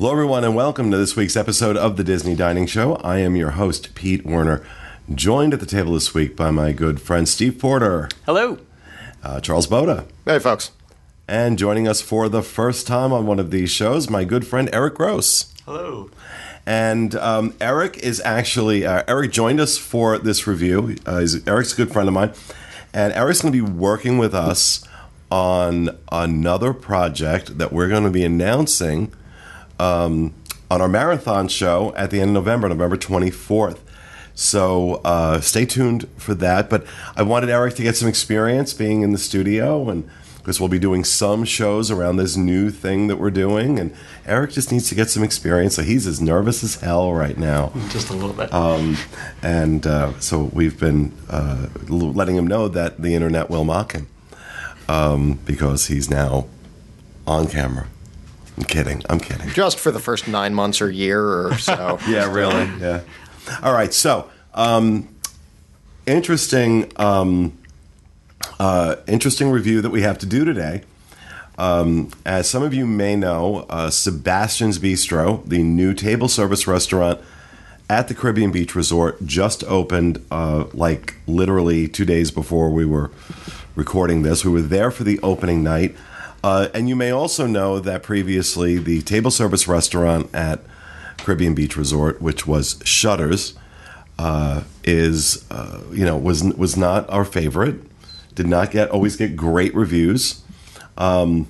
[0.00, 2.94] Hello, everyone, and welcome to this week's episode of the Disney Dining Show.
[2.96, 4.64] I am your host, Pete Werner,
[5.14, 8.56] joined at the table this week by my good friend Steve Porter, Hello.
[9.22, 10.70] uh, Charles Boda, Hey, folks.
[11.28, 14.70] and joining us for the first time on one of these shows, my good friend
[14.72, 15.52] Eric Gross.
[15.66, 16.08] Hello.
[16.64, 20.96] And um, Eric is actually uh, Eric joined us for this review.
[21.04, 22.32] Uh, he's, Eric's a good friend of mine,
[22.94, 24.82] and Eric's going to be working with us
[25.30, 29.12] on another project that we're going to be announcing
[29.80, 30.34] um,
[30.70, 33.80] on our marathon show at the end of November, November twenty fourth.
[34.34, 36.70] So uh, stay tuned for that.
[36.70, 36.84] But
[37.16, 40.08] I wanted Eric to get some experience being in the studio and.
[40.40, 44.52] Because we'll be doing some shows around this new thing that we're doing, and Eric
[44.52, 45.74] just needs to get some experience.
[45.76, 47.72] So he's as nervous as hell right now.
[47.90, 48.50] Just a little bit.
[48.50, 48.96] Um,
[49.42, 54.08] and uh, so we've been uh, letting him know that the internet will mock him
[54.88, 56.46] um, because he's now
[57.26, 57.88] on camera.
[58.56, 59.02] I'm kidding.
[59.08, 59.48] I'm kidding.
[59.50, 61.98] Just for the first nine months or year or so.
[62.08, 62.68] Yeah, really.
[62.80, 63.02] Yeah.
[63.62, 63.92] All right.
[63.92, 65.08] So, um,
[66.06, 67.56] interesting, um,
[68.58, 70.82] uh, interesting review that we have to do today.
[71.58, 77.20] Um, as some of you may know, uh, Sebastian's Bistro, the new table service restaurant
[77.88, 83.10] at the Caribbean Beach Resort, just opened uh, like literally two days before we were
[83.74, 84.44] recording this.
[84.44, 85.94] We were there for the opening night.
[86.42, 90.60] Uh, and you may also know that previously the table service restaurant at
[91.18, 93.54] Caribbean Beach Resort, which was Shutters,
[94.18, 97.76] uh, is uh, you know was was not our favorite.
[98.34, 100.42] Did not get always get great reviews,
[100.96, 101.48] um,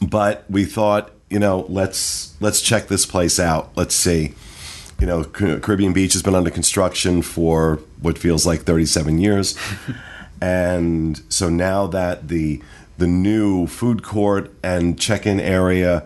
[0.00, 3.70] but we thought you know let's let's check this place out.
[3.76, 4.34] Let's see.
[5.00, 9.58] You know, Caribbean Beach has been under construction for what feels like 37 years,
[10.40, 12.62] and so now that the
[12.98, 16.04] the new food court and check-in area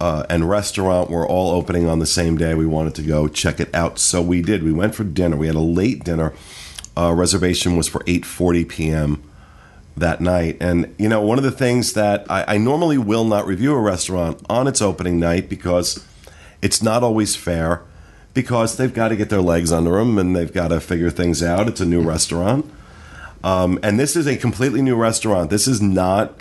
[0.00, 2.54] uh, and restaurant were all opening on the same day.
[2.54, 4.62] We wanted to go check it out, so we did.
[4.62, 5.36] We went for dinner.
[5.36, 6.32] We had a late dinner.
[6.96, 9.22] Uh, reservation was for 8:40 p.m.
[9.96, 13.46] that night, and you know, one of the things that I, I normally will not
[13.46, 16.04] review a restaurant on its opening night because
[16.62, 17.82] it's not always fair.
[18.32, 21.42] Because they've got to get their legs under them and they've got to figure things
[21.42, 21.66] out.
[21.66, 22.64] It's a new restaurant.
[23.42, 25.50] Um, and this is a completely new restaurant.
[25.50, 26.40] This is not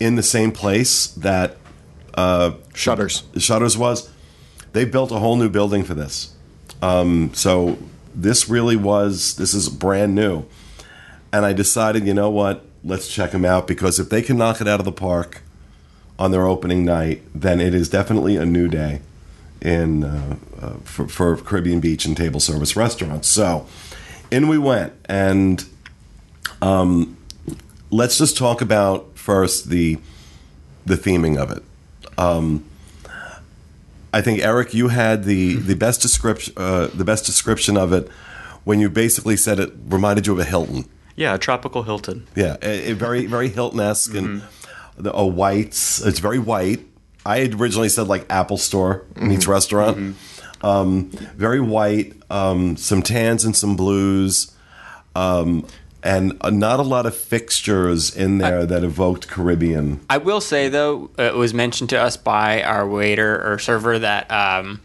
[0.00, 1.56] in the same place that
[2.74, 3.24] Shutters.
[3.36, 4.10] Shutters was.
[4.72, 6.34] They built a whole new building for this.
[6.82, 7.78] Um, so
[8.14, 10.44] this really was, this is brand new.
[11.32, 14.60] And I decided, you know what, let's check them out because if they can knock
[14.60, 15.42] it out of the park
[16.18, 19.00] on their opening night, then it is definitely a new day
[19.60, 23.28] in uh, uh, for, for Caribbean Beach and table service restaurants.
[23.28, 23.66] So
[24.30, 25.64] in we went, and
[26.62, 27.16] um,
[27.90, 29.98] let's just talk about first the
[30.86, 31.62] the theming of it.
[32.16, 32.64] Um,
[34.12, 38.08] I think Eric, you had the the best description uh, the best description of it
[38.64, 40.84] when you basically said it reminded you of a Hilton.
[41.16, 42.26] yeah, a tropical Hilton.
[42.34, 44.42] Yeah, a, a very very Hilton esque and
[44.96, 46.04] the, a whites.
[46.04, 46.80] It's very white.
[47.26, 50.16] I had originally said like Apple Store meets restaurant.
[50.62, 52.14] Um, very white.
[52.30, 54.50] Um, some tans and some blues,
[55.14, 55.66] um,
[56.02, 60.00] and not a lot of fixtures in there that evoked Caribbean.
[60.08, 64.30] I will say though, it was mentioned to us by our waiter or server that
[64.30, 64.80] um,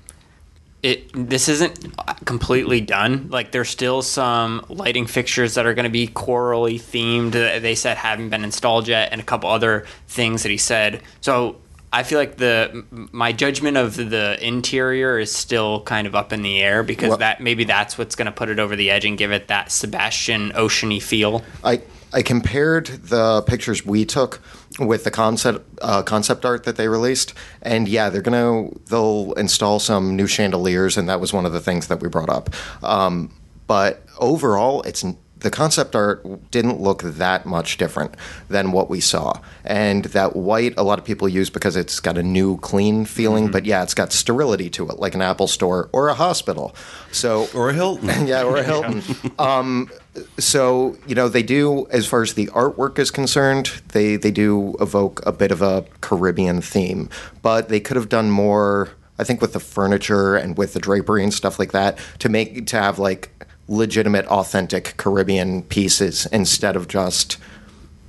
[0.84, 3.29] it this isn't completely done.
[3.29, 7.31] Like there's still some lighting fixtures that are going to be corally themed.
[7.31, 11.02] that They said haven't been installed yet, and a couple other things that he said.
[11.22, 11.56] So
[11.94, 16.42] I feel like the my judgment of the interior is still kind of up in
[16.42, 19.06] the air because Well- that maybe that's what's going to put it over the edge
[19.06, 21.44] and give it that Sebastian oceany feel.
[21.64, 24.42] I, I compared the pictures we took
[24.80, 29.80] with the concept uh, concept art that they released, and yeah, they're gonna they'll install
[29.80, 32.50] some new chandeliers, and that was one of the things that we brought up.
[32.82, 33.32] Um,
[33.68, 35.06] but overall, it's
[35.44, 38.16] the concept art didn't look that much different
[38.50, 42.18] than what we saw, and that white a lot of people use because it's got
[42.18, 43.52] a new, clean feeling.
[43.52, 46.76] But yeah, it's got sterility to it, like an Apple store or a hospital.
[47.12, 48.26] So Or a Hilton.
[48.28, 49.03] yeah, or a Hilton.
[49.38, 49.91] um,
[50.40, 54.76] so you know they do, as far as the artwork is concerned, they they do
[54.79, 57.09] evoke a bit of a Caribbean theme,
[57.41, 58.90] but they could have done more.
[59.20, 62.66] I think with the furniture and with the drapery and stuff like that to make
[62.67, 63.29] to have like
[63.68, 67.38] legitimate, authentic Caribbean pieces instead of just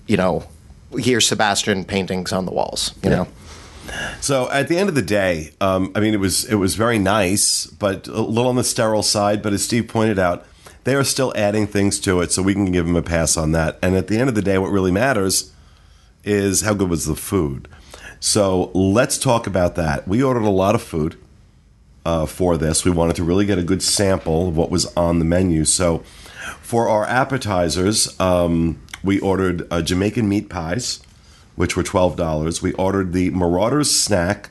[0.07, 0.45] you know
[0.99, 2.95] here's Sebastian paintings on the walls.
[3.03, 3.29] You know.
[4.21, 6.99] So at the end of the day, um, I mean, it was it was very
[6.99, 9.43] nice, but a little on the sterile side.
[9.43, 10.47] But as Steve pointed out,
[10.85, 13.53] they are still adding things to it, so we can give them a pass on
[13.53, 13.79] that.
[13.83, 15.53] And at the end of the day, what really matters
[16.25, 17.69] is how good was the food.
[18.21, 20.09] So let's talk about that.
[20.09, 21.17] We ordered a lot of food
[22.05, 22.85] uh, for this.
[22.85, 25.65] We wanted to really get a good sample of what was on the menu.
[25.65, 25.99] So
[26.61, 31.01] for our appetizers, um, we ordered uh, Jamaican meat pies,
[31.57, 32.63] which were twelve dollars.
[32.63, 34.51] We ordered the Marauders snack,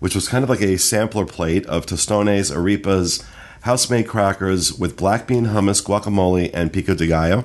[0.00, 3.24] which was kind of like a sampler plate of tostones, arepas,
[3.62, 7.44] house-made crackers with black bean hummus, guacamole, and pico de gallo.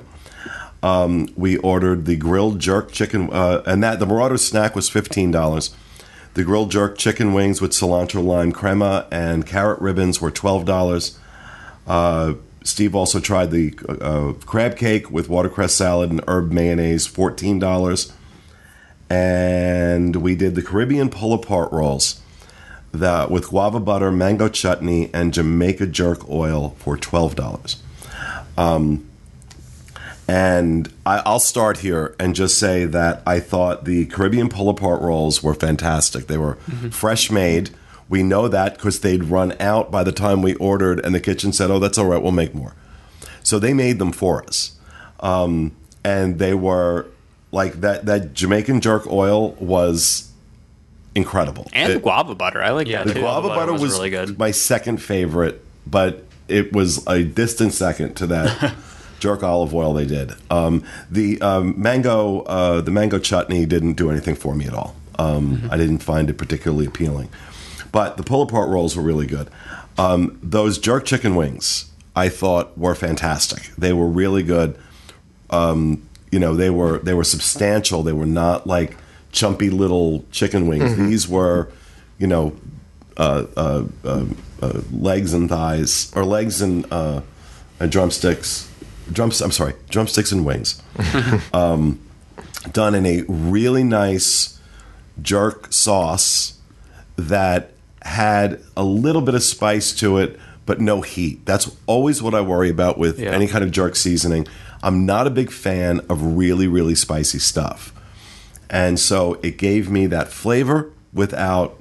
[0.82, 5.30] Um, we ordered the grilled jerk chicken, uh, and that the Marauders snack was fifteen
[5.30, 5.74] dollars.
[6.38, 11.18] The grilled jerk chicken wings with cilantro lime crema and carrot ribbons were twelve dollars.
[11.84, 17.58] Uh, Steve also tried the uh, crab cake with watercress salad and herb mayonnaise, fourteen
[17.58, 18.12] dollars.
[19.10, 22.20] And we did the Caribbean pull apart rolls
[22.92, 27.82] that with guava butter, mango chutney, and Jamaica jerk oil for twelve dollars.
[28.56, 29.07] Um,
[30.28, 35.00] and I, I'll start here and just say that I thought the Caribbean pull apart
[35.00, 36.26] rolls were fantastic.
[36.26, 36.56] They were
[36.90, 37.70] fresh made.
[38.10, 41.52] We know that because they'd run out by the time we ordered, and the kitchen
[41.52, 42.22] said, "Oh, that's all right.
[42.22, 42.74] We'll make more."
[43.42, 44.72] So they made them for us,
[45.20, 45.72] um,
[46.04, 47.06] and they were
[47.50, 48.06] like that.
[48.06, 50.30] That Jamaican jerk oil was
[51.14, 51.68] incredible.
[51.72, 52.62] And It- guava butter.
[52.62, 53.20] I like Yeah, that the too.
[53.20, 54.38] guava, butter was, really good.
[54.38, 58.72] my second favorite, but it was a distant second to that
[59.18, 60.32] jerk olive oil they did.
[60.50, 64.94] Um, the um, mango, uh, the mango chutney didn't do anything for me at all.
[65.18, 67.28] Um, I didn't find it particularly appealing,
[67.90, 69.50] but the pull apart rolls were really good.
[69.96, 73.70] Um, those jerk chicken wings, I thought were fantastic.
[73.76, 74.78] They were really good
[76.30, 78.96] you know they were they were substantial they were not like
[79.32, 81.70] chumpy little chicken wings these were
[82.18, 82.56] you know
[83.16, 84.24] uh, uh, uh,
[84.62, 87.20] uh, legs and thighs or legs and, uh,
[87.80, 88.70] and drumsticks
[89.12, 90.82] drums i'm sorry drumsticks and wings
[91.52, 91.98] um,
[92.72, 94.60] done in a really nice
[95.22, 96.58] jerk sauce
[97.16, 97.70] that
[98.02, 101.44] had a little bit of spice to it, but no heat.
[101.44, 103.30] That's always what I worry about with Yeah.
[103.32, 104.46] any kind of jerk seasoning.
[104.82, 107.92] I'm not a big fan of really, really spicy stuff.
[108.70, 111.78] And so it gave me that flavor without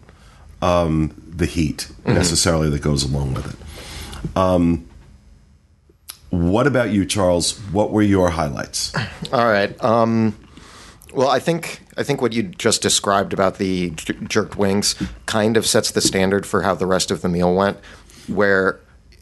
[0.62, 4.35] um, the heat necessarily that goes along with it.
[4.38, 4.88] Um,
[6.29, 7.57] what about you, Charles?
[7.71, 8.94] What were your highlights?
[9.31, 9.81] All right.
[9.83, 10.35] Um,
[11.13, 14.95] well, I think I think what you just described about the j- jerked wings
[15.25, 17.77] kind of sets the standard for how the rest of the meal went.
[18.27, 18.79] Where,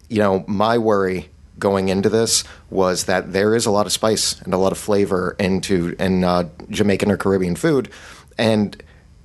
[0.10, 1.30] you know, my worry
[1.60, 4.78] going into this was that there is a lot of spice and a lot of
[4.78, 7.90] flavor into in uh, Jamaican or Caribbean food,
[8.38, 8.82] and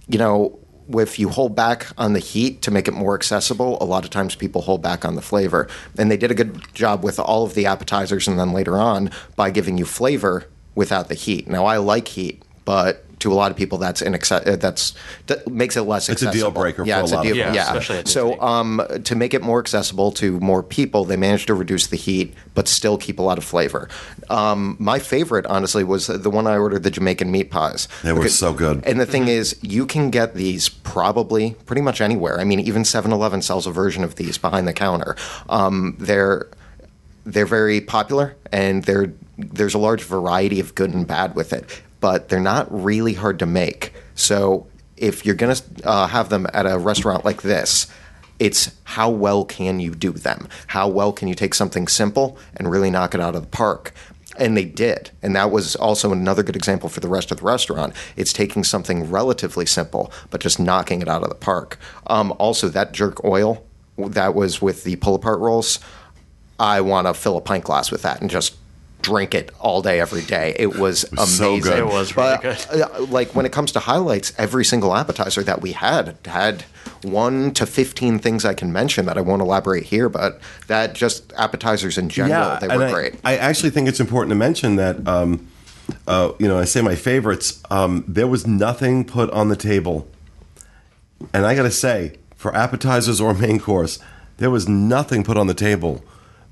[0.07, 0.57] you know.
[0.93, 4.11] If you hold back on the heat to make it more accessible, a lot of
[4.11, 5.69] times people hold back on the flavor.
[5.99, 9.11] And they did a good job with all of the appetizers and then later on
[9.37, 11.49] by giving you flavor without the heat.
[11.49, 14.95] Now I like heat, but to a lot of people that's inaccess- uh, that's
[15.27, 17.37] that makes it less It's a deal breaker yeah, for it's a lot of deal,
[17.37, 17.55] people.
[17.55, 17.73] yeah.
[17.73, 21.55] Yeah, especially so um, to make it more accessible to more people, they managed to
[21.55, 23.89] reduce the heat but still keep a lot of flavor.
[24.29, 27.89] Um, my favorite, honestly, was the one I ordered, the Jamaican meat pies.
[28.03, 28.83] They were so good.
[28.85, 32.41] And the thing is, you can get these probably pretty much anywhere.
[32.41, 35.17] I mean, even 7-Eleven sells a version of these behind the counter.
[35.49, 36.49] Um, they're
[37.27, 41.83] they're very popular, and they're, there's a large variety of good and bad with it,
[42.01, 43.93] but they're not really hard to make.
[44.15, 44.67] So
[44.97, 47.87] if you're going to uh, have them at a restaurant like this,
[48.39, 50.49] it's how well can you do them?
[50.69, 53.93] How well can you take something simple and really knock it out of the park?
[54.39, 55.11] And they did.
[55.23, 57.95] And that was also another good example for the rest of the restaurant.
[58.17, 61.79] It's taking something relatively simple, but just knocking it out of the park.
[62.07, 63.67] Um, also, that jerk oil
[63.99, 65.79] that was with the pull apart rolls,
[66.59, 68.57] I want to fill a pint glass with that and just
[69.03, 70.55] drink it all day, every day.
[70.59, 71.73] It was, was so amazing.
[71.73, 71.79] good.
[71.81, 72.83] It was really But, good.
[72.83, 76.65] uh, like when it comes to highlights, every single appetizer that we had had
[77.03, 81.33] one to 15 things I can mention that I won't elaborate here, but that just
[81.35, 83.15] appetizers in general, they were I, great.
[83.25, 85.47] I actually think it's important to mention that, um,
[86.07, 87.63] uh, you know, I say my favorites.
[87.71, 90.09] Um, there was nothing put on the table,
[91.33, 93.99] and I got to say, for appetizers or main course,
[94.39, 96.03] there was nothing put on the table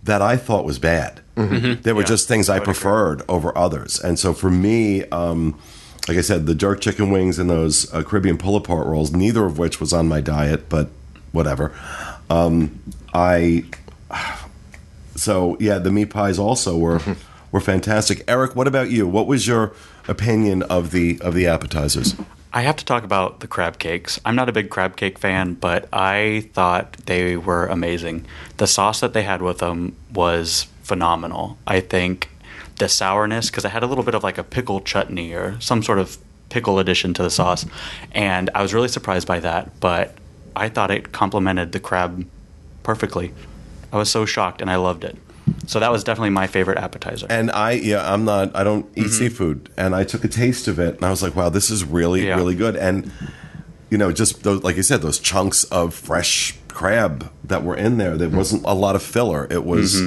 [0.08, 1.20] that I thought was bad.
[1.36, 1.82] Mm-hmm.
[1.82, 2.74] There were Yeah, just things I, I would agree.
[2.74, 5.04] preferred over others, and so for me.
[5.10, 5.58] Um,
[6.08, 9.44] like I said, the jerk chicken wings and those uh, Caribbean pull apart rolls, neither
[9.44, 10.88] of which was on my diet, but
[11.32, 11.70] whatever.
[12.30, 12.80] Um,
[13.12, 13.64] I
[15.16, 17.00] so yeah, the meat pies also were
[17.52, 18.24] were fantastic.
[18.26, 19.06] Eric, what about you?
[19.06, 19.72] What was your
[20.08, 22.14] opinion of the of the appetizers?
[22.58, 24.18] I have to talk about the crab cakes.
[24.24, 28.26] I'm not a big crab cake fan, but I thought they were amazing.
[28.56, 31.56] The sauce that they had with them was phenomenal.
[31.68, 32.30] I think
[32.78, 35.84] the sourness, because I had a little bit of like a pickle chutney or some
[35.84, 37.64] sort of pickle addition to the sauce,
[38.10, 39.78] and I was really surprised by that.
[39.78, 40.16] But
[40.56, 42.26] I thought it complemented the crab
[42.82, 43.32] perfectly.
[43.92, 45.16] I was so shocked, and I loved it.
[45.68, 47.26] So that was definitely my favorite appetizer.
[47.30, 49.04] And I, yeah, I'm not, I don't Mm-hmm.
[49.04, 49.68] eat seafood.
[49.76, 52.26] And I took a taste of it and I was like, wow, this is really,
[52.26, 52.36] Yeah.
[52.36, 52.74] really good.
[52.74, 53.12] And,
[53.90, 57.98] you know, just those, like you said, those chunks of fresh crab that were in
[57.98, 58.18] there, Mm-hmm.
[58.18, 59.46] there wasn't a lot of filler.
[59.50, 60.00] It was,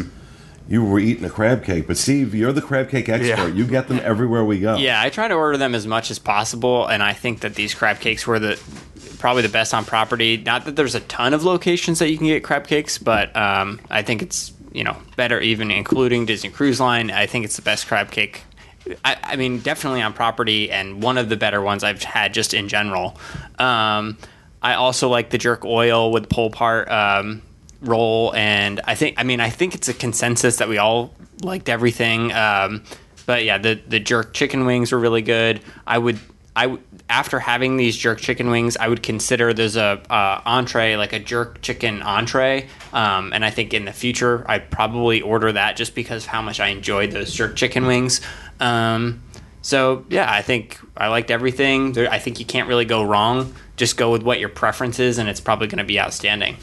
[0.67, 1.85] you were eating a crab cake.
[1.85, 3.27] But Steve, you're the crab cake expert.
[3.27, 3.45] Yeah.
[3.47, 4.77] You get them everywhere we go.
[4.77, 7.73] Yeah, I try to order them as much as possible, and I think that these
[7.75, 8.59] crab cakes were the
[9.19, 10.37] probably the best on property.
[10.37, 13.79] Not that there's a ton of locations that you can get crab cakes, but um,
[13.91, 17.11] I think it's you know better even including Disney Cruise Line.
[17.11, 18.43] I think it's the best crab cake.
[19.05, 22.53] I, I mean, definitely on property, and one of the better ones I've had just
[22.53, 23.17] in general.
[23.59, 24.17] Um,
[24.61, 27.41] I also like the jerk oil with pull part um,
[27.81, 31.69] roll, and I think I mean I think it's a consensus that we all liked
[31.69, 32.31] everything.
[32.31, 32.83] Um,
[33.25, 35.61] but yeah, the the jerk chicken wings were really good.
[35.85, 36.19] I would
[36.55, 36.77] I
[37.09, 41.19] after having these jerk chicken wings, I would consider there's a uh, entree like a
[41.19, 45.95] jerk chicken entree, um, and I think in the future I'd probably order that just
[45.95, 48.19] because of how much I enjoyed those jerk chicken wings.
[48.59, 49.23] Um,
[49.61, 51.93] so yeah, I think I liked everything.
[51.93, 53.53] There, I think you can't really go wrong.
[53.77, 56.57] Just go with what your preference is, and it's probably going to be outstanding.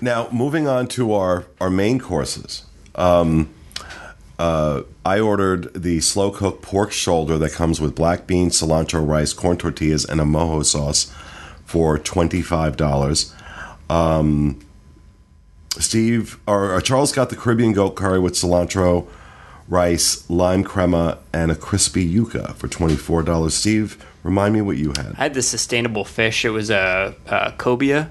[0.00, 2.64] Now, moving on to our, our main courses.
[2.94, 3.52] Um,
[4.38, 9.32] uh, I ordered the slow cooked pork shoulder that comes with black beans, cilantro rice,
[9.32, 11.12] corn tortillas, and a mojo sauce
[11.64, 13.32] for $25.
[13.90, 14.60] Um,
[15.78, 19.06] Steve or, or Charles got the Caribbean goat curry with cilantro,
[19.68, 23.50] rice, lime crema, and a crispy yuca for $24.
[23.50, 25.14] Steve, remind me what you had.
[25.18, 26.44] I had the sustainable fish.
[26.44, 28.10] It was a, a cobia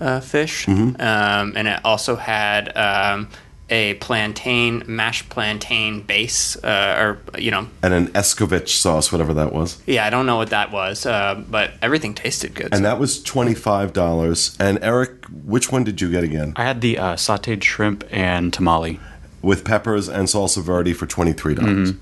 [0.00, 1.00] uh, fish, Mm-hmm.
[1.00, 3.28] um, and it also had um,
[3.68, 9.52] a plantain, mashed plantain base, uh, or you know, And an Escovitch sauce, whatever that
[9.52, 9.82] was.
[9.86, 12.72] yeah, I don't know what that was, uh, but everything tasted good.
[12.72, 14.56] And that was $25.
[14.60, 16.52] And Eric, which one did you get again?
[16.56, 19.00] I had the uh, sautéed shrimp and tamale.
[19.42, 21.56] With peppers and salsa verde for $23.
[21.56, 21.94] dollars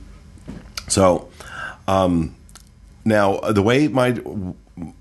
[0.89, 1.29] So,
[1.89, 2.35] um,
[3.07, 4.19] now uh, the way my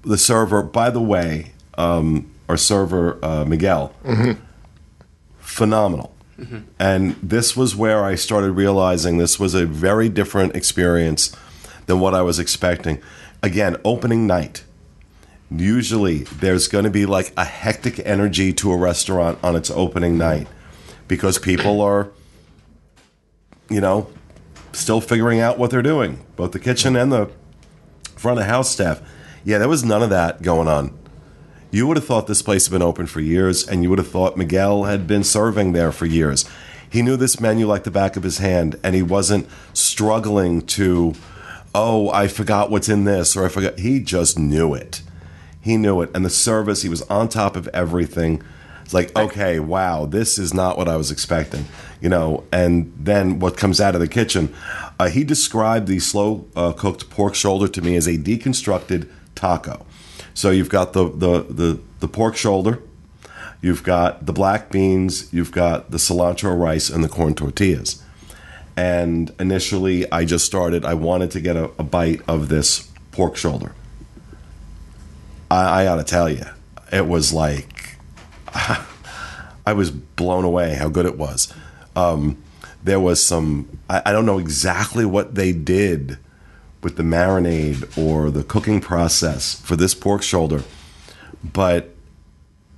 [0.04, 3.94] the server, by the way, um, our server uh, Miguel,
[5.40, 6.14] phenomenal.
[6.40, 6.60] Mm-hmm.
[6.80, 11.36] And this was where I started realizing this was a very different experience
[11.86, 13.02] than what I was expecting.
[13.42, 14.64] Again, opening night.
[15.52, 20.18] Usually there's going to be like a hectic energy to a restaurant on its opening
[20.18, 20.48] night
[21.08, 22.10] because people are,
[23.70, 24.10] you know,
[24.72, 27.30] still figuring out what they're doing, both the kitchen and the
[28.16, 29.02] front of house staff.
[29.44, 30.98] Yeah, there was none of that going on.
[31.74, 34.08] You would have thought this place had been open for years, and you would have
[34.08, 36.48] thought Miguel had been serving there for years.
[36.88, 41.16] He knew this menu like the back of his hand, and he wasn't struggling to,
[41.74, 43.80] oh, I forgot what's in this, or I forgot.
[43.80, 45.02] He just knew it.
[45.62, 46.12] He knew it.
[46.14, 48.44] And the service, he was on top of everything.
[48.84, 51.66] It's like, okay, wow, this is not what I was expecting,
[52.00, 52.44] you know.
[52.52, 54.54] And then what comes out of the kitchen,
[55.00, 59.88] uh, he described the slow uh, cooked pork shoulder to me as a deconstructed taco.
[60.34, 62.82] So you've got the, the, the, the pork shoulder,
[63.62, 68.02] you've got the black beans, you've got the cilantro rice, and the corn tortillas.
[68.76, 73.38] And initially, I just started, I wanted to get a, a bite of this pork
[73.38, 73.74] shoulder.
[75.52, 76.46] I, I gotta tell you,
[76.92, 77.98] it was like,
[79.66, 81.54] I was blown away how good it was.
[81.96, 82.42] Um,
[82.84, 86.18] there was some, I, I don't know exactly what they did
[86.84, 90.64] with the marinade or the cooking process for this pork shoulder,
[91.44, 91.96] but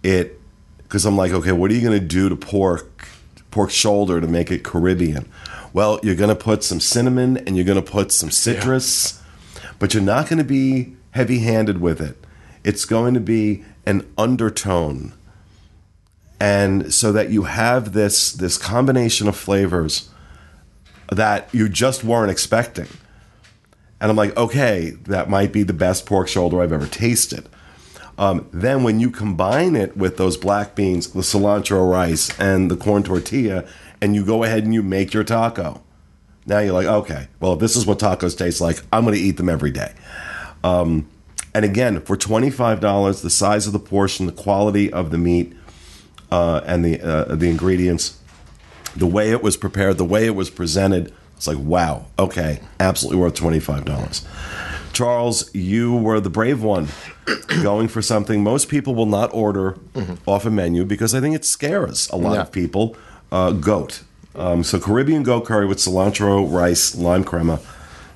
[0.03, 0.39] it
[0.77, 3.07] because I'm like, okay, what are you going to do to pork
[3.51, 5.29] pork shoulder to make it Caribbean?
[5.73, 9.21] Well, you're going to put some cinnamon and you're going to put some citrus,
[9.79, 12.17] but you're not going to be heavy-handed with it.
[12.63, 15.13] It's going to be an undertone,
[16.39, 20.09] and so that you have this this combination of flavors
[21.11, 22.87] that you just weren't expecting.
[24.05, 27.49] And I'm like, okay, that might be the best pork shoulder I've ever tasted.
[28.19, 32.77] Um, then when you combine it with those black beans, the cilantro rice, and the
[32.77, 33.67] corn tortilla,
[33.99, 35.81] and you go ahead and you make your taco,
[36.45, 39.19] now you're like, okay, well, if this is what tacos taste like, I'm going to
[39.19, 39.95] eat them every day.
[40.63, 41.09] Um,
[41.55, 45.51] and again, for $25, the size of the portion, the quality of the meat,
[46.31, 48.19] uh, and the uh, the ingredients,
[48.95, 53.19] the way it was prepared, the way it was presented, it's like, wow, okay, absolutely
[53.21, 54.25] worth $25.
[54.93, 56.87] Charles, you were the brave one
[57.61, 59.77] going for something most people will not order
[60.25, 62.41] off a menu because I think it scares a lot Yeah.
[62.41, 62.95] of people.
[63.31, 64.03] Uh, goat.
[64.35, 67.59] Um, so Caribbean goat curry with cilantro, rice, lime crema,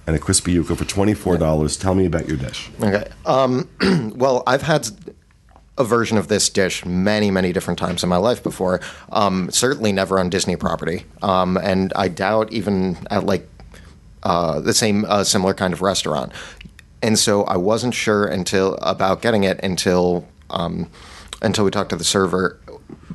[0.07, 1.79] and a crispy yuca for $24.
[1.79, 2.69] Tell me about your dish.
[2.81, 3.07] Okay.
[3.25, 3.67] Um,
[4.15, 4.88] well, I've had
[5.79, 8.81] a version of this dish many, many different times in my life before.
[9.12, 13.48] Um, certainly never on Disney property, um, and I doubt even at like
[14.24, 16.33] uh, the same uh, similar kind of restaurant.
[17.01, 20.89] And so I wasn't sure until about getting it until um,
[21.41, 22.59] until we talked to the server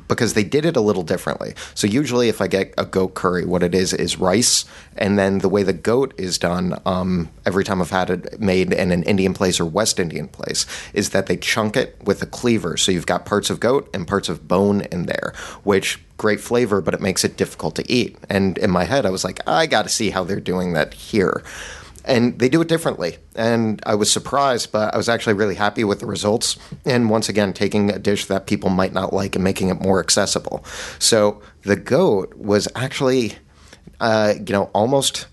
[0.07, 1.53] because they did it a little differently.
[1.73, 5.39] So usually, if I get a goat curry, what it is is rice, and then
[5.39, 9.03] the way the goat is done, um, every time I've had it made in an
[9.03, 12.77] Indian place or West Indian place, is that they chunk it with a cleaver.
[12.77, 15.33] So you've got parts of goat and parts of bone in there,
[15.63, 18.17] which great flavor, but it makes it difficult to eat.
[18.29, 20.93] And in my head, I was like, I got to see how they're doing that
[20.93, 21.43] here
[22.05, 23.17] and they do it differently.
[23.35, 26.57] And I was surprised, but I was actually really happy with the results.
[26.85, 29.99] And once again, taking a dish that people might not like and making it more
[29.99, 30.63] accessible.
[30.99, 33.33] So the goat was actually,
[33.99, 35.27] uh, you know, almost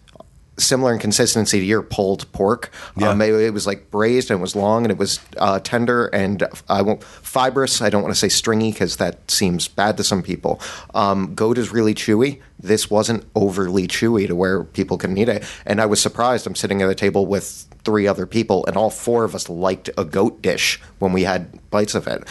[0.62, 2.70] similar in consistency to your pulled pork.
[2.96, 3.10] Yeah.
[3.10, 6.06] Um, it, it was like braised and it was long and it was uh, tender
[6.06, 7.82] and I won't fibrous.
[7.82, 10.60] I don't want to say stringy because that seems bad to some people.
[10.94, 12.40] Um, goat is really chewy.
[12.58, 15.44] This wasn't overly chewy to where people couldn't eat it.
[15.66, 16.46] And I was surprised.
[16.46, 19.90] I'm sitting at a table with three other people and all four of us liked
[19.98, 22.24] a goat dish when we had bites of it.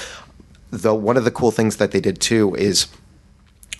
[0.70, 2.88] Though one of the cool things that they did too is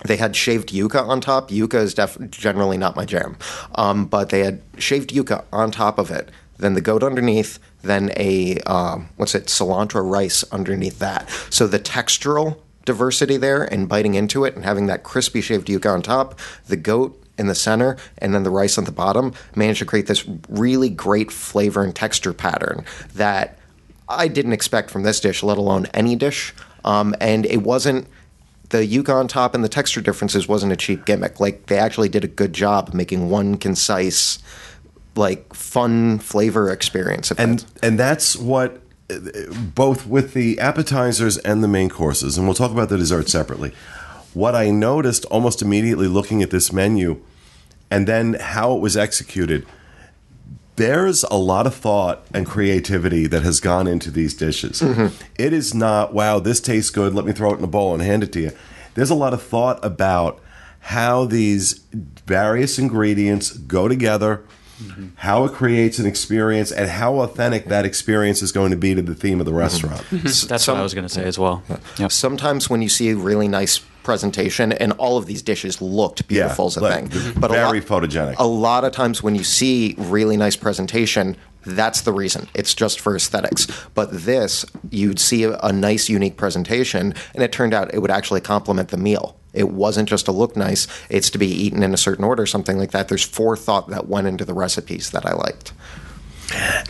[0.04, 1.50] they had shaved yuca on top.
[1.50, 3.36] Yuca is def- generally not my jam,
[3.74, 6.30] um, but they had shaved yuca on top of it.
[6.58, 11.28] Then the goat underneath, then a um, what's it, cilantro rice underneath that.
[11.50, 15.92] So the textural diversity there, and biting into it and having that crispy shaved yuca
[15.92, 19.78] on top, the goat in the center, and then the rice on the bottom, managed
[19.78, 23.58] to create this really great flavor and texture pattern that
[24.08, 26.54] I didn't expect from this dish, let alone any dish.
[26.84, 28.06] Um, and it wasn't
[28.72, 31.38] the yuca on top and the texture differences wasn't a cheap gimmick.
[31.38, 34.40] Like they actually did a good job making one concise,
[35.14, 37.30] like fun flavor experience.
[37.30, 38.80] Of and and that's what
[39.74, 43.72] both with the appetizers and the main courses and we'll talk about the dessert separately.
[44.34, 47.22] What i noticed almost immediately looking at this menu
[47.90, 49.66] and then how it was executed
[50.76, 54.80] there's a lot of thought and creativity that has gone into these dishes.
[54.80, 55.14] Mm-hmm.
[55.38, 57.14] It is not wow this tastes good.
[57.14, 58.52] Let me throw it in a bowl and hand it to you
[58.94, 60.40] there's a lot of thought about
[60.80, 61.84] how these
[62.26, 64.44] various ingredients go together
[64.82, 65.08] mm-hmm.
[65.16, 69.02] how it creates an experience and how authentic that experience is going to be to
[69.02, 69.60] the theme of the mm-hmm.
[69.60, 70.00] restaurant.
[70.02, 70.48] Mm-hmm.
[70.48, 71.62] That's Some- what I was going to say as well.
[71.98, 72.12] Yep.
[72.12, 76.66] Sometimes when you see a really nice presentation, and all of these dishes looked beautiful
[76.66, 78.36] as a like, thing, but a very lot- photogenic.
[78.38, 82.48] A lot of times when you see really nice presentation, that's the reason.
[82.54, 83.66] It's just for aesthetics.
[83.94, 88.10] But this, you'd see a, a nice, unique presentation, and it turned out it would
[88.10, 89.36] actually complement the meal.
[89.52, 92.78] It wasn't just to look nice; it's to be eaten in a certain order, something
[92.78, 93.08] like that.
[93.08, 95.72] There's forethought that went into the recipes that I liked.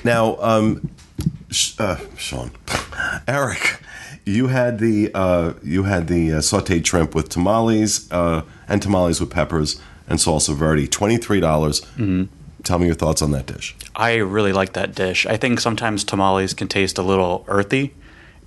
[0.04, 0.90] Now, um,
[1.78, 2.50] uh, Sean,
[3.28, 3.80] Eric,
[4.24, 9.20] you had the uh, you had the uh, sautéed shrimp with tamales uh, and tamales
[9.20, 10.86] with peppers and salsa verde.
[10.86, 11.82] Twenty three dollars.
[12.62, 13.74] Tell me your thoughts on that dish.
[13.96, 15.26] I really like that dish.
[15.26, 17.92] I think sometimes tamales can taste a little earthy,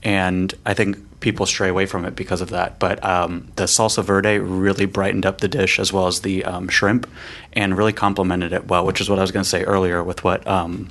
[0.04, 2.78] and I think people stray away from it because of that.
[2.78, 6.70] But um, the salsa verde really brightened up the dish as well as the um,
[6.70, 7.10] shrimp,
[7.54, 8.86] and really complemented it well.
[8.86, 10.90] Which is what I was going to say earlier with what um,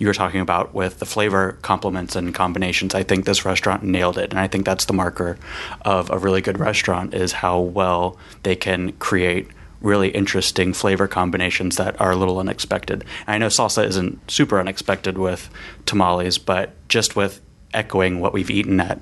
[0.00, 2.96] you were talking about with the flavor complements and combinations.
[2.96, 5.38] I think this restaurant nailed it, and I think that's the marker
[5.82, 9.46] of a really good restaurant is how well they can create
[9.80, 13.04] really interesting flavor combinations that are a little unexpected.
[13.28, 15.48] I know salsa isn't super unexpected with
[15.84, 17.40] tamales, but just with
[17.76, 18.98] echoing what we've eaten at,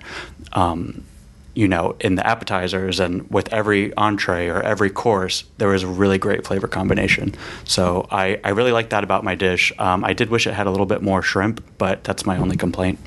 [0.55, 1.05] um,
[1.55, 5.87] you know, in the appetizers and with every entree or every course, there was a
[5.87, 7.33] really great flavor combination.
[7.64, 9.73] So I, I really like that about my dish.
[9.79, 12.57] Um, I did wish it had a little bit more shrimp, but that's my only
[12.57, 12.99] complaint.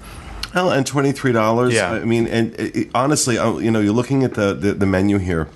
[0.56, 1.74] Well, and twenty three dollars.
[1.74, 1.92] Yeah.
[1.92, 4.86] I mean, and it, it- honestly, uh, you know, you're looking at the the, the
[4.86, 5.50] menu here.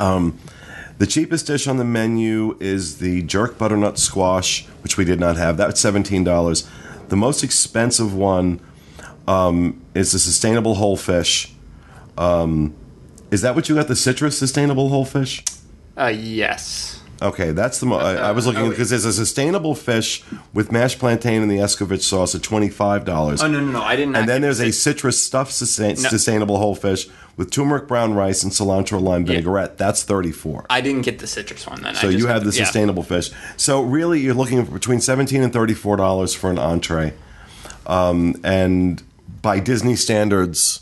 [0.00, 0.38] Um,
[0.98, 5.36] the cheapest dish on the menu is the jerk butternut squash, which we did not
[5.36, 5.56] have.
[5.56, 6.68] That's seventeen dollars.
[7.08, 8.60] The most expensive one
[9.28, 11.52] um, is a sustainable whole fish.
[12.16, 12.74] Um,
[13.30, 13.88] is that what you got?
[13.88, 15.44] The citrus sustainable whole fish?
[15.96, 17.00] Uh, yes.
[17.20, 17.86] Okay, that's the.
[17.86, 20.22] Mo- I, I was looking oh, because there's a sustainable fish
[20.54, 23.42] with mashed plantain and the escovitch sauce at twenty five dollars.
[23.42, 23.82] Oh no no no!
[23.82, 24.14] I didn't.
[24.14, 26.08] And then there's a citrus stuffed sustain- No.
[26.08, 29.78] sustainable whole fish with turmeric brown rice and cilantro lime vinaigrette.
[29.78, 30.66] That's 34.
[30.70, 31.96] I didn't get the citrus one then.
[31.96, 32.64] I so you have the yeah.
[32.64, 33.30] sustainable fish.
[33.56, 37.14] So really, you're looking for between 17 and 34 dollars for an entree.
[37.86, 39.02] Um, and
[39.42, 40.80] by Disney standards,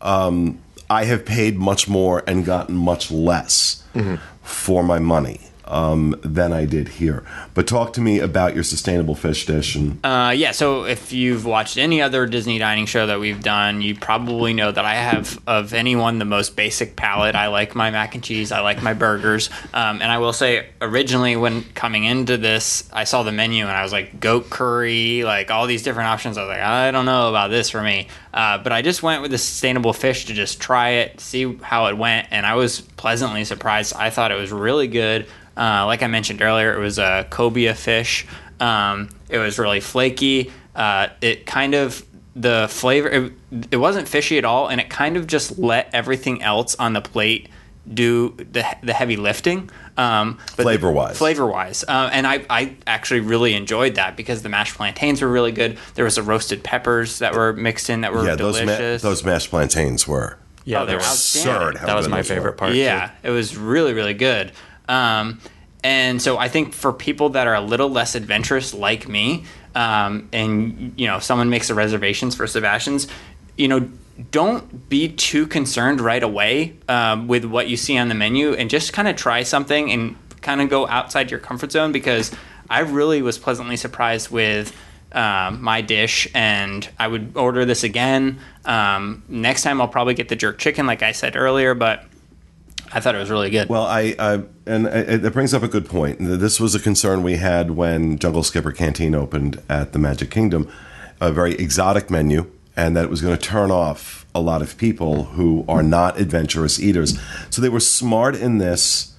[0.00, 0.58] um,
[0.90, 4.16] I have paid much more and gotten much less Mm-hmm.
[4.42, 5.40] for my money.
[5.66, 7.24] Um, than I did here.
[7.54, 11.44] But talk to me about your sustainable fish dish and Uh, yeah, so if you've
[11.44, 15.40] watched any other Disney dining show that we've done, you probably know that I have,
[15.46, 17.34] of anyone, the most basic palate.
[17.34, 19.50] I like my mac and cheese, I like my burgers.
[19.72, 23.72] Um, and I will say, originally, when coming into this, I saw the menu and
[23.72, 26.36] I was like, goat curry, like all these different options.
[26.36, 28.08] I was like, I don't know about this for me.
[28.32, 31.86] Uh, but I just went with the sustainable fish to just try it, see how
[31.86, 32.28] it went.
[32.30, 33.94] And I was pleasantly surprised.
[33.94, 35.26] I thought it was really good.
[35.56, 38.26] Uh, like I mentioned earlier, it was a cobia fish.
[38.60, 40.50] Um, it was really flaky.
[40.74, 42.04] Uh, it kind of
[42.36, 43.08] the flavor.
[43.08, 43.32] It,
[43.70, 47.00] it wasn't fishy at all, and it kind of just let everything else on the
[47.00, 47.48] plate
[47.92, 49.70] do the the heavy lifting.
[49.96, 51.16] Um, but Flavor-wise.
[51.18, 55.28] flavor wise, uh, and I I actually really enjoyed that because the mashed plantains were
[55.28, 55.78] really good.
[55.94, 59.02] There was the roasted peppers that were mixed in that were yeah, those ma- delicious.
[59.02, 61.76] those mashed plantains were Yeah, Oh, they they were were absurd.
[61.76, 62.72] how that was my favorite part.
[62.74, 63.12] Yeah, too.
[63.28, 64.50] it was really, really good.
[64.88, 65.40] Um,
[65.82, 69.44] and so I think for people that are a little less adventurous like me,
[69.74, 73.06] um, and you know, someone makes the reservations for Sebastian's,
[73.58, 73.88] you know,
[74.30, 78.70] don't be too concerned right away um, with what you see on the menu, and
[78.70, 82.32] just kind of try something and kind of go outside your comfort zone because
[82.70, 84.74] I really was pleasantly surprised with.
[85.12, 88.40] Um, my dish, and I would order this again.
[88.64, 92.04] Um, next time, I'll probably get the jerk chicken, like I said earlier, but
[92.92, 93.68] I thought it was really good.
[93.68, 96.18] Well, I, I and it brings up a good point.
[96.20, 100.70] This was a concern we had when Jungle Skipper Canteen opened at the Magic Kingdom,
[101.20, 104.76] a very exotic menu, and that it was going to turn off a lot of
[104.76, 107.18] people who are not adventurous eaters.
[107.50, 109.14] So they were smart in this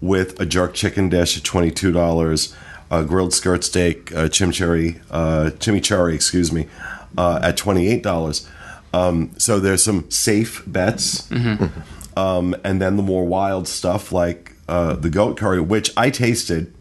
[0.00, 2.54] with a jerk chicken dish at twenty two dollars,
[2.90, 6.68] a grilled skirt steak, a chimichurri, uh, chimichurri, excuse me,
[7.16, 8.48] uh, at twenty eight dollars.
[8.92, 11.28] Um, so there's some safe bets
[12.16, 16.74] um, and then the more wild stuff like uh, the goat curry, which I tasted.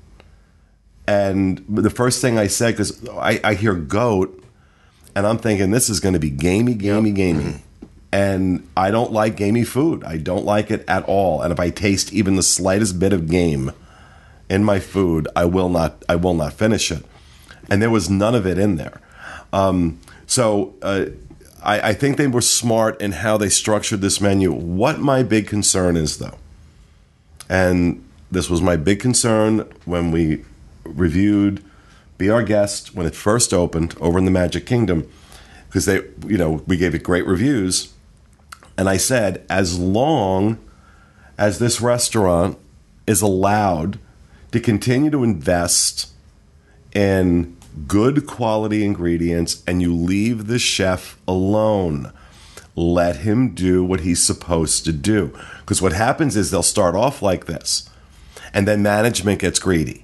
[1.08, 4.44] And the first thing I said, because I, I hear goat,
[5.16, 7.62] and I'm thinking this is going to be gamey, gamey, gamey.
[8.12, 10.04] And I don't like gamey food.
[10.04, 11.42] I don't like it at all.
[11.42, 13.72] And if I taste even the slightest bit of game
[14.50, 16.04] in my food, I will not.
[16.08, 17.06] I will not finish it.
[17.70, 19.02] And there was none of it in there.
[19.52, 21.06] Um, so uh,
[21.66, 24.54] I, I think they were smart in how they structured this menu.
[24.54, 26.38] What my big concern is, though,
[27.50, 30.46] and this was my big concern when we
[30.84, 31.64] reviewed
[32.18, 35.10] Be Our Guest when it first opened over in the Magic Kingdom,
[35.68, 37.94] because they, you know, we gave it great reviews.
[38.78, 40.60] And I said, as long
[41.38, 42.58] as this restaurant
[43.08, 44.00] is allowed
[44.52, 46.12] to continue to invest
[46.94, 52.12] in good quality ingredients and you leave the chef alone.
[52.76, 55.38] Let him do what he's supposed to do.
[55.60, 57.90] Because what happens is they'll start off like this,
[58.54, 60.04] and then management gets greedy.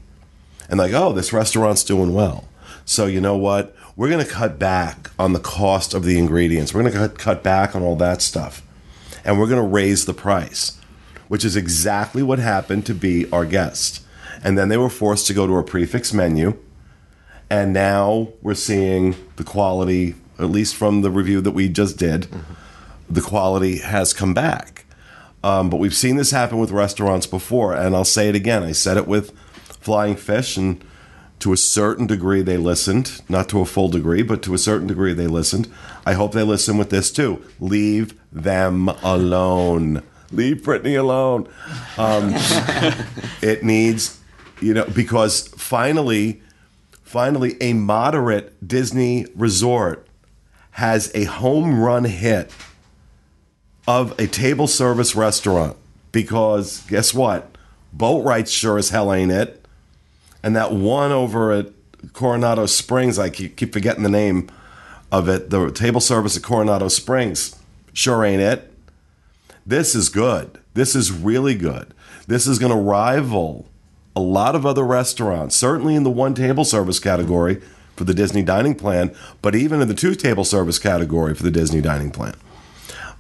[0.70, 2.48] And like, oh, this restaurant's doing well.
[2.86, 3.76] So you know what?
[3.98, 6.74] We're going to cut back on the cost of the ingredients.
[6.74, 8.66] We're going to cut, back on all that stuff.
[9.26, 10.80] And we're going to raise the price,
[11.28, 14.02] which is exactly what happened to be our guest.
[14.44, 16.58] And then they were forced to go to a prix fixe menu
[17.52, 22.28] and now we're seeing the quality at least from the review that we just did
[23.10, 24.86] the quality has come back.
[25.44, 28.64] Um, but we've seen this happen with restaurants before and i'll say it again.
[28.64, 29.32] I said it with
[29.82, 30.84] flying fish and
[31.40, 33.22] to a certain degree they listened.
[33.28, 35.70] Not to a full degree but to a certain degree they listened.
[36.06, 37.44] I hope they listen with this too.
[37.60, 40.04] Leave them alone.
[40.32, 41.50] Leave brittany alone.
[41.98, 42.32] Um,
[43.42, 44.22] it needs
[44.62, 46.42] you know because finally
[47.12, 50.08] finally a moderate disney resort
[50.72, 52.50] has a home run hit
[53.86, 55.76] of a table service restaurant
[56.14, 57.58] because guess what?
[57.92, 59.66] Boatwright's sure as hell ain't it.
[60.42, 61.68] And that one over at
[62.14, 64.50] coronado springs i keep, forgetting the name
[65.12, 67.58] of it the table service at coronado springs
[67.92, 68.72] sure ain't it.
[69.66, 70.60] This is good.
[70.74, 71.94] This is really good.
[72.28, 73.68] This is going to rival
[74.16, 77.62] a lot of other restaurants, certainly in the one table service category
[77.96, 81.52] for the Disney dining plan, but even in the two table service category for the
[81.52, 82.36] Disney dining plan.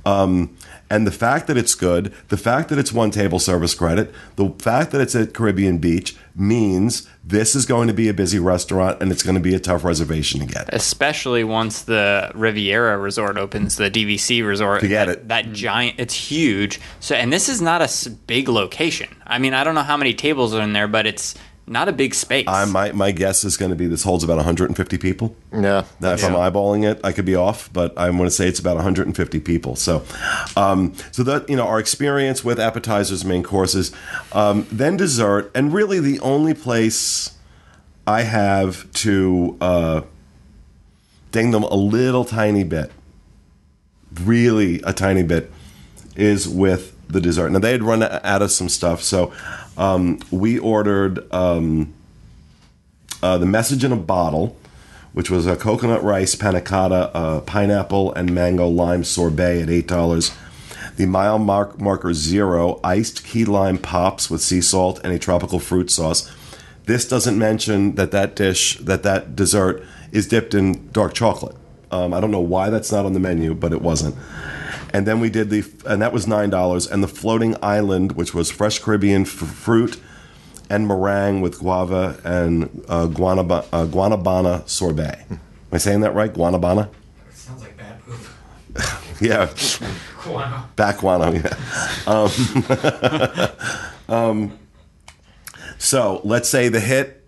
[0.06, 0.56] Um,
[0.90, 4.50] and the fact that it's good, the fact that it's one table service credit, the
[4.60, 9.02] fact that it's at Caribbean Beach means this is going to be a busy restaurant
[9.02, 10.74] and it's going to be a tough reservation to get.
[10.74, 14.82] especially once the Riviera Resort opens, the DVC Resort.
[14.82, 15.28] Forget that, it.
[15.28, 16.80] That giant, it's huge.
[17.00, 19.10] So, and this is not a big location.
[19.26, 21.36] I mean, I don't know how many tables are in there, but it's
[21.68, 22.48] not a big space.
[22.48, 25.36] I, my my guess is going to be this holds about 150 people.
[25.54, 25.86] Yeah.
[26.00, 28.60] Now, if I'm eyeballing it, I could be off, but I'm going to say it's
[28.60, 29.76] about 150 people.
[29.76, 30.04] So,
[30.58, 33.92] um, so that you know, our experience with appetizers, main courses,
[34.34, 37.38] um, then dessert, and really the only place
[38.08, 40.02] I have to uh,
[41.32, 42.92] ding them a little tiny bit,
[44.24, 45.52] really a tiny bit,
[46.16, 47.50] is with the dessert.
[47.52, 49.32] Now they had run out of some stuff, so
[49.78, 51.32] um, we ordered.
[51.34, 51.94] Um,
[53.24, 54.58] uh, the message in a bottle,
[55.14, 59.88] which was a coconut rice panna cotta, uh, pineapple and mango lime sorbet at eight
[59.88, 60.36] dollars.
[60.96, 65.60] The mile mark marker zero iced key lime pops with sea salt and a tropical
[65.60, 66.32] fruit sauce.
[66.86, 71.56] This doesn't mention that that dish, that that dessert is dipped in dark chocolate.
[71.92, 74.16] Um, I don't know why that's not on the menu, but it wasn't.
[74.94, 76.86] And then we did the, and that was nine dollars.
[76.88, 80.00] And the floating island, which was fresh Caribbean f- fruit
[80.70, 85.26] and meringue with guava and uh, guanaba, uh, guanabana sorbet.
[85.30, 85.40] Am
[85.72, 86.34] I saying that right?
[86.34, 86.90] Guanabana?
[87.32, 88.20] Sounds like bad poop.
[89.22, 89.54] Yeah,
[90.24, 90.64] Guano.
[90.76, 91.32] back guano.
[91.32, 91.54] Yeah.
[92.08, 92.32] Um,
[94.16, 94.60] um,
[95.78, 97.24] so let's say the hit.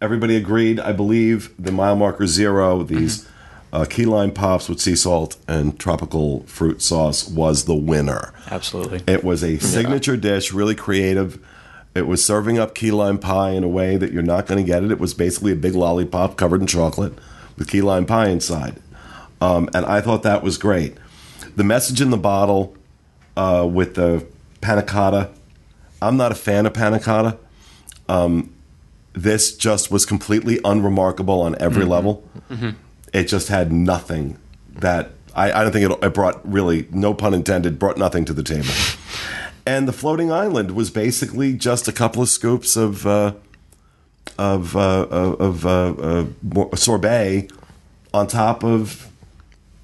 [0.00, 1.54] Everybody agreed, I believe.
[1.58, 2.82] The mile marker zero.
[2.84, 3.28] These
[3.74, 8.32] uh, key lime pops with sea salt and tropical fruit sauce was the winner.
[8.48, 9.02] Absolutely.
[9.12, 11.44] It was a signature dish, really creative.
[11.92, 14.66] It was serving up key lime pie in a way that you're not going to
[14.66, 14.92] get it.
[14.92, 17.14] It was basically a big lollipop covered in chocolate
[17.58, 18.80] with key lime pie inside.
[19.40, 20.96] Um, and I thought that was great.
[21.56, 22.76] The message in the bottle
[23.36, 24.24] uh, with the
[24.60, 25.30] panna cotta,
[26.00, 27.38] I'm not a fan of panna cotta.
[28.08, 28.54] Um,
[29.14, 32.22] this just was completely unremarkable on every level.
[33.14, 34.36] It just had nothing
[34.74, 38.34] that I, I don't think it, it brought really, no pun intended, brought nothing to
[38.34, 38.68] the table.
[39.66, 43.32] And the floating island was basically just a couple of scoops of uh,
[44.36, 47.48] of uh, of uh, uh, sorbet
[48.12, 49.08] on top of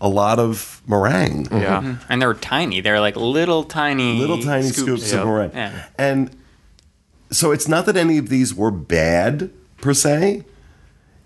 [0.00, 1.96] a lot of meringue, Yeah.
[2.08, 2.80] and they're tiny.
[2.80, 5.20] They're like little tiny, little tiny scoops, yeah.
[5.20, 5.52] of meringue.
[5.54, 5.84] Yeah.
[5.98, 6.36] And
[7.30, 10.44] so it's not that any of these were bad per se.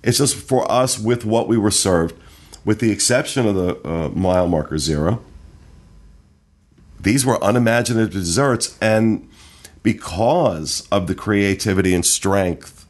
[0.04, 2.14] It's just for us with what we were served,
[2.64, 5.20] with the exception of the uh, mile marker zero.
[7.00, 9.28] These were unimaginative desserts, and
[9.82, 12.86] because of the creativity and strength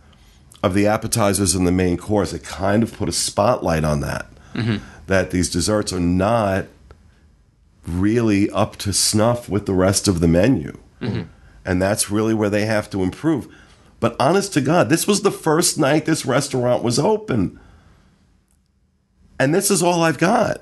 [0.63, 4.27] of the appetizers and the main course, it kind of put a spotlight on that.
[5.07, 6.67] That these desserts are not
[7.87, 10.79] really up to snuff with the rest of the menu.
[11.67, 13.47] And that's really where they have to improve.
[14.05, 17.59] But honest to God, this was the first night this restaurant was open.
[19.41, 20.61] And this is all I've got.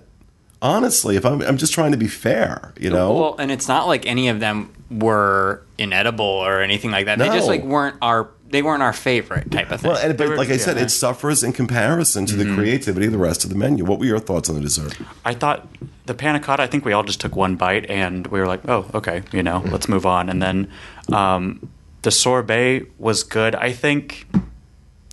[0.62, 3.12] Honestly, if I'm, I'm just trying to be fair, you know?
[3.12, 7.18] Well, and it's not like any of them were inedible or anything like that.
[7.18, 7.28] No.
[7.28, 9.90] They just like weren't our they weren't our favorite type of thing.
[9.90, 10.84] Well, and, but were- like I said, yeah.
[10.84, 13.84] it suffers in comparison to the creativity of the rest of the menu.
[13.84, 14.96] What were your thoughts on the dessert?
[15.24, 15.66] I thought
[16.06, 16.62] the panna cotta.
[16.62, 19.42] I think we all just took one bite and we were like, "Oh, okay, you
[19.42, 20.70] know, let's move on." And then
[21.12, 21.68] um,
[22.02, 23.54] the sorbet was good.
[23.54, 24.26] I think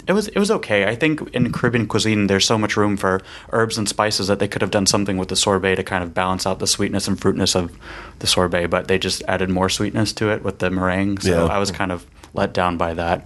[0.07, 0.87] it was it was okay.
[0.87, 3.21] I think in Caribbean cuisine, there's so much room for
[3.51, 6.13] herbs and spices that they could have done something with the sorbet to kind of
[6.13, 7.77] balance out the sweetness and fruitness of
[8.19, 8.67] the sorbet.
[8.67, 11.19] But they just added more sweetness to it with the meringue.
[11.19, 11.53] So Yeah.
[11.53, 13.25] I was kind of let down by that.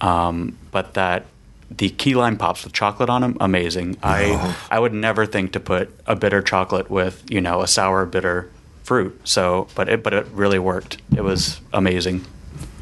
[0.00, 1.26] Um, but that
[1.70, 3.96] the key lime pops with chocolate on them, amazing.
[4.02, 8.06] I I would never think to put a bitter chocolate with you know a sour
[8.06, 8.48] bitter
[8.84, 9.18] fruit.
[9.24, 10.98] So, but it but it really worked.
[11.16, 12.24] It was amazing.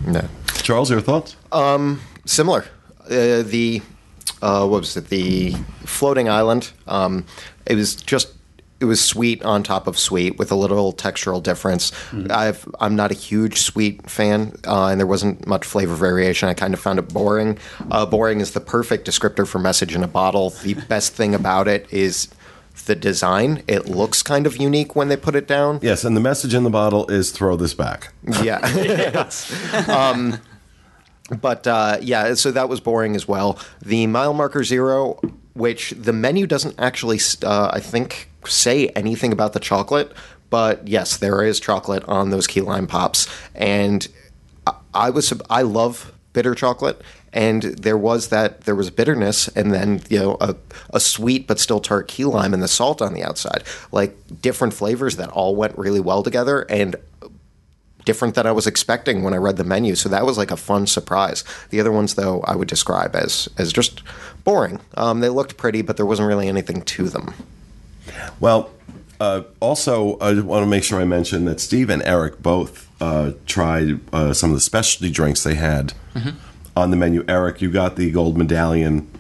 [0.06, 0.28] Yeah.
[0.54, 1.36] Charles, your thoughts?
[2.26, 2.64] Similar.
[3.04, 3.82] Uh, the
[4.42, 5.08] uh, what was it?
[5.08, 5.52] The
[5.84, 6.72] floating island.
[6.86, 7.24] Um,
[7.66, 8.34] it was just
[8.80, 11.92] it was sweet on top of sweet with a little textural difference.
[12.30, 16.48] I've, I'm not a huge sweet fan, uh, and there wasn't much flavor variation.
[16.48, 17.58] I kind of found it boring.
[17.90, 20.50] Uh, boring is the perfect descriptor for message in a bottle.
[20.50, 22.28] The best thing about it is
[22.80, 23.62] the design.
[23.66, 25.78] It looks kind of unique when they put it down.
[25.82, 28.12] Yes, and the message in the bottle is throw this back.
[28.42, 28.58] Yeah.
[29.88, 30.40] um,
[31.40, 33.58] but uh, yeah, so that was boring as well.
[33.82, 35.20] The mile marker zero,
[35.54, 40.12] which the menu doesn't actually, uh, I think, say anything about the chocolate,
[40.48, 44.06] but yes, there is chocolate on those key lime pops, and
[44.66, 47.00] I, I was I love bitter chocolate.
[47.32, 50.56] And there was that there was bitterness, and then you know a,
[50.92, 53.62] a sweet but still tart key lime and the salt on the outside,
[53.92, 56.62] like different flavors that all went really well together.
[56.62, 56.96] And
[58.04, 59.94] different than I was expecting when I read the menu.
[59.94, 61.44] So that was like a fun surprise.
[61.68, 64.02] The other ones, though, I would describe as as just
[64.42, 64.80] boring.
[64.96, 67.34] Um, they looked pretty, but there wasn't really anything to them.
[68.40, 68.70] Well,
[69.20, 73.32] uh, also, I want to make sure I mention that Steve and Eric both uh,
[73.46, 75.92] tried uh, some of the specialty drinks they had
[76.76, 77.24] on the menu.
[77.28, 79.10] Eric, you got the gold medallion,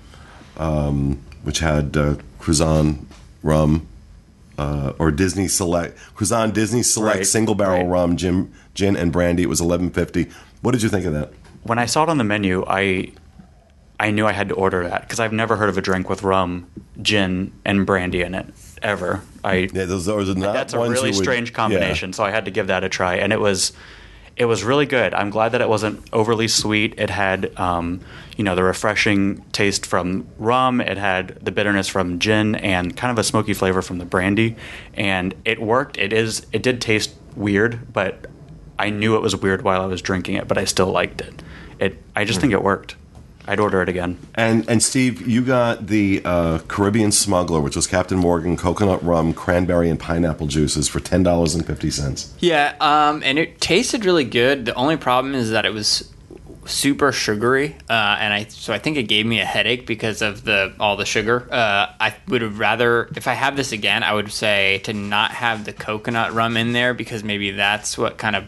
[0.56, 3.04] um, which had uh, Cruzan
[3.42, 3.86] rum.
[4.58, 7.88] Uh, or Disney Select, Cruzan Disney Select Right, single barrel right.
[7.88, 9.42] rum, gin, gin and brandy.
[9.42, 10.28] It was eleven fifty.
[10.60, 11.32] What did you think of that?
[11.62, 13.10] when I saw it on the menu, I
[13.98, 16.22] I knew I had to order that because I've never heard of a drink with
[16.22, 16.66] rum,
[17.00, 18.48] gin, and brandy in it
[18.82, 19.22] ever.
[19.42, 21.56] I Yeah, those, those are not that's a really you would- strange yeah.
[21.56, 22.12] combination.
[22.12, 23.72] So I had to give that a try, and it was
[24.40, 25.12] it was really good.
[25.12, 26.94] I'm glad that it wasn't overly sweet.
[26.96, 28.00] It had um,
[28.38, 30.80] you know the refreshing taste from rum.
[30.80, 34.56] It had the bitterness from gin and kind of a smoky flavor from the brandy,
[34.94, 35.98] and it worked.
[35.98, 38.28] It is it did taste weird, but
[38.78, 41.42] I knew it was weird while I was drinking it, but I still liked it.
[41.78, 42.96] It I just think it worked.
[43.50, 44.16] I'd order it again.
[44.36, 49.34] And and Steve, you got the uh, Caribbean Smuggler, which was Captain Morgan coconut rum,
[49.34, 52.32] cranberry, and pineapple juices for ten dollars and fifty cents.
[52.38, 54.66] Yeah, um, and it tasted really good.
[54.66, 56.08] The only problem is that it was
[56.64, 60.44] super sugary, uh, and I so I think it gave me a headache because of
[60.44, 61.48] the all the sugar.
[61.50, 65.32] Uh, I would have rather if I have this again, I would say to not
[65.32, 68.44] have the coconut rum in there because maybe that's what kind of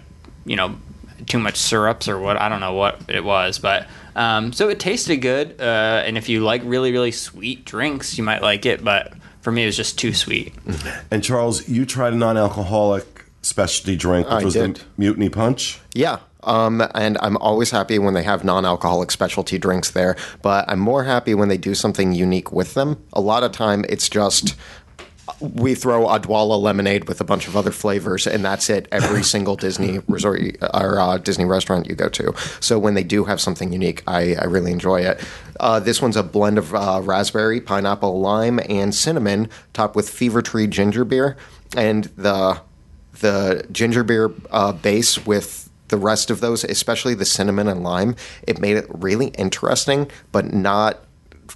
[0.46, 0.76] you know
[1.26, 4.78] too much syrups or what I don't know what it was, but um, so it
[4.78, 5.60] tasted good.
[5.60, 9.52] Uh, and if you like really really sweet drinks, you might like it, but for
[9.52, 10.54] me it was just too sweet.
[11.10, 14.76] And Charles, you tried a non-alcoholic specialty drink, which I was did.
[14.76, 15.80] the Mutiny Punch.
[15.94, 16.20] Yeah.
[16.44, 20.80] Um, and I'm always happy when they have non alcoholic specialty drinks there, but I'm
[20.80, 23.02] more happy when they do something unique with them.
[23.12, 24.56] A lot of time it's just
[25.40, 28.88] we throw Odwalla lemonade with a bunch of other flavors, and that's it.
[28.90, 30.40] Every single Disney resort
[30.74, 32.34] or uh, Disney restaurant you go to.
[32.60, 35.22] So when they do have something unique, I, I really enjoy it.
[35.60, 40.42] Uh, this one's a blend of uh, raspberry, pineapple, lime, and cinnamon, topped with Fever
[40.42, 41.36] Tree ginger beer,
[41.76, 42.60] and the
[43.20, 48.16] the ginger beer uh, base with the rest of those, especially the cinnamon and lime,
[48.44, 51.04] it made it really interesting, but not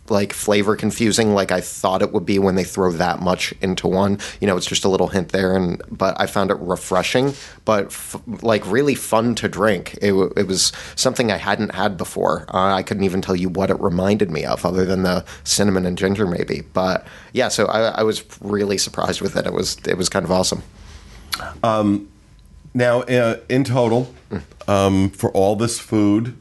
[0.08, 3.88] like flavor confusing like I thought it would be when they throw that much into
[3.88, 4.18] one.
[4.40, 7.86] You know, it's just a little hint there, and but I found it refreshing, but
[7.86, 9.94] f- like really fun to drink.
[10.02, 12.44] It, w- it was something I hadn't had before.
[12.52, 15.86] Uh, I couldn't even tell you what it reminded me of, other than the cinnamon
[15.86, 16.62] and ginger, maybe.
[16.72, 19.46] But yeah, so I, I was really surprised with it.
[19.46, 20.62] It was it was kind of awesome.
[21.62, 22.08] Um,
[22.74, 24.12] Now, uh, in total,
[24.68, 26.36] um, for all this food,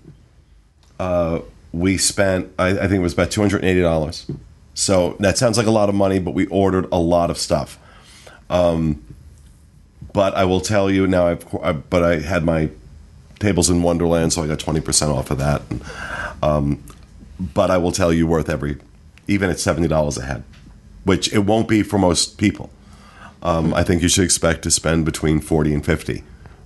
[0.99, 1.39] uh,
[1.75, 4.37] we spent, I, I think it was about $280.
[4.73, 7.77] So that sounds like a lot of money, but we ordered a lot of stuff.
[8.49, 9.03] Um,
[10.13, 12.69] but I will tell you now, I've, I, but I had my
[13.39, 15.61] tables in Wonderland, so I got 20% off of that.
[16.41, 16.81] Um,
[17.39, 18.77] but I will tell you, worth every,
[19.27, 20.43] even at $70 a head,
[21.03, 22.69] which it won't be for most people.
[23.43, 26.23] Um, I think you should expect to spend between 40 and 50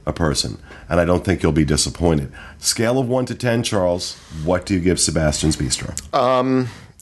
[0.09, 0.61] a person.
[0.89, 2.33] And I don't think you'll be disappointed.
[2.57, 5.95] Scale of 1 to 10, Charles, what do you give Sebastian's Bistro?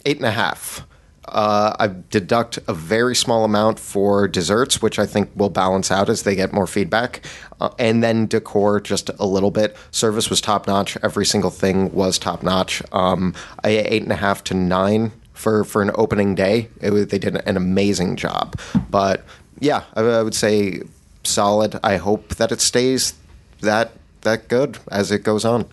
[0.05, 0.85] eight and a half.
[1.27, 6.09] Uh, I deduct a very small amount for desserts, which I think will balance out
[6.09, 7.25] as they get more feedback,
[7.59, 9.75] uh, and then decor just a little bit.
[9.91, 10.97] Service was top notch.
[11.03, 12.81] Every single thing was top notch.
[12.93, 13.33] Um,
[13.65, 16.69] eight and a half to nine for for an opening day.
[16.79, 18.57] It they did an amazing job.
[18.89, 19.25] But
[19.59, 20.81] yeah, I, I would say
[21.27, 21.79] solid.
[21.83, 23.13] I hope that it stays
[23.61, 25.65] that that good as it goes on.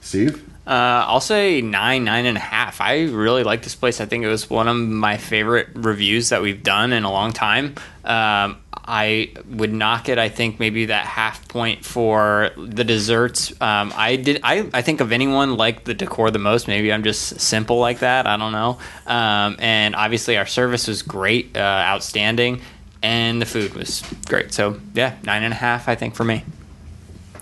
[0.00, 0.46] Steve?
[0.66, 2.80] Uh, I'll say nine, nine and a half.
[2.80, 4.00] I really like this place.
[4.00, 7.32] I think it was one of my favorite reviews that we've done in a long
[7.32, 7.74] time.
[8.04, 10.18] Um, I would knock it.
[10.18, 13.52] I think maybe that half point for the desserts.
[13.60, 14.40] Um, I did.
[14.42, 16.68] I, I think of anyone like the decor the most.
[16.68, 18.26] Maybe I'm just simple like that.
[18.26, 18.78] I don't know.
[19.06, 22.62] Um, and obviously our service was great, uh, outstanding,
[23.02, 24.52] and the food was great.
[24.52, 25.88] So yeah, nine and a half.
[25.88, 26.44] I think for me.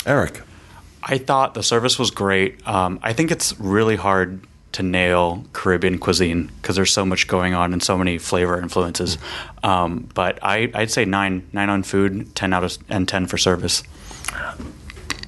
[0.07, 0.43] Eric?
[1.03, 2.67] I thought the service was great.
[2.67, 4.41] Um, I think it's really hard
[4.73, 9.17] to nail Caribbean cuisine because there's so much going on and so many flavor influences.
[9.63, 13.39] Um, but I, I'd say nine, nine on food, ten out of and ten for
[13.39, 13.83] service.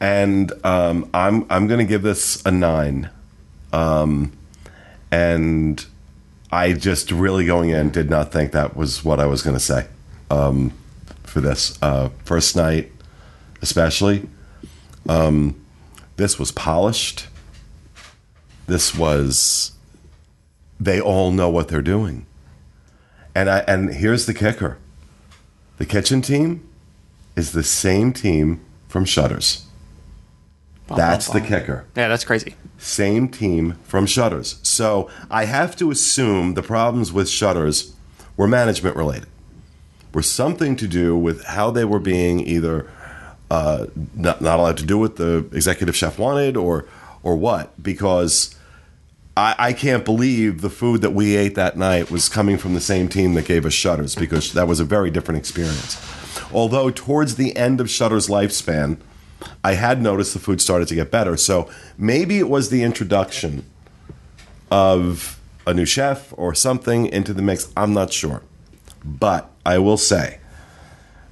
[0.01, 3.11] And um, I'm I'm going to give this a nine.
[3.73, 4.33] Um,
[5.11, 5.85] and
[6.53, 9.61] I just really going in did not think that was what I was going to
[9.61, 9.87] say
[10.31, 10.73] um,
[11.25, 12.93] for this uh, first night,
[13.63, 14.29] especially.
[15.09, 15.61] Um,
[16.17, 17.27] this was polished.
[18.67, 19.73] This was.
[20.79, 22.27] They all know what they're doing,
[23.35, 24.79] and I and here's the kicker:
[25.77, 26.67] the kitchen team
[27.37, 29.67] is the same team from Shutters.
[30.97, 31.87] That's the kicker.
[31.97, 32.57] Yeah, that's crazy.
[32.79, 34.59] Same team from Shutters.
[34.63, 37.95] So I have to assume the problems with Shutters
[38.37, 39.29] were management related,
[40.13, 42.91] were something to do with how they were being either
[43.51, 46.87] uh, not, not allowed to do what the executive chef wanted, or
[47.23, 48.55] or what because
[49.37, 52.81] I, I can't believe the food that we ate that night was coming from the
[52.81, 56.01] same team that gave us Shutters because that was a very different experience.
[56.53, 58.99] Although towards the end of Shutter's lifespan,
[59.65, 61.37] I had noticed the food started to get better.
[61.37, 63.65] So maybe it was the introduction
[64.71, 67.73] of a new chef or something into the mix.
[67.77, 68.43] I'm not sure.
[69.05, 70.39] But I will say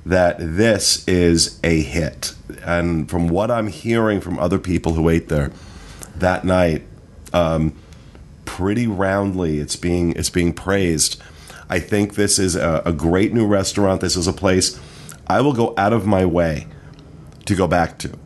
[0.06, 2.34] that this is a hit.
[2.64, 5.52] And from what I'm hearing from other people who ate there
[6.16, 6.82] that night,
[7.32, 7.74] um,
[8.44, 11.22] pretty roundly it's being it's being praised.
[11.68, 14.00] I think this is a, a great new restaurant.
[14.00, 14.80] This is a place
[15.26, 16.66] I will go out of my way
[17.44, 18.18] to go back to.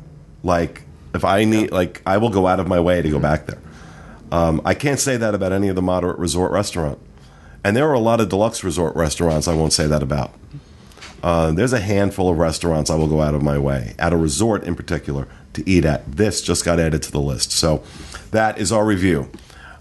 [0.44, 0.82] Like
[1.14, 3.58] if I need like I will go out of my way to go back there.
[4.30, 6.98] Um, I can't say that about any of the moderate resort restaurant.
[7.64, 10.32] And there are a lot of deluxe resort restaurants I won't say that about.
[11.22, 14.16] Uh, there's a handful of restaurants I will go out of my way, at a
[14.16, 16.10] resort in particular, to eat at.
[16.10, 17.52] This just got added to the list.
[17.52, 17.84] So
[18.32, 19.30] that is our review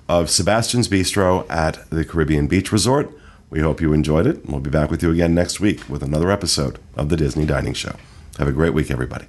[0.07, 3.11] of Sebastian's Bistro at the Caribbean Beach Resort.
[3.49, 4.45] We hope you enjoyed it.
[4.45, 7.73] We'll be back with you again next week with another episode of the Disney Dining
[7.73, 7.95] Show.
[8.37, 9.25] Have a great week, everybody.